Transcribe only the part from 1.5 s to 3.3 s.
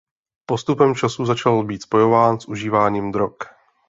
být spojován s užíváním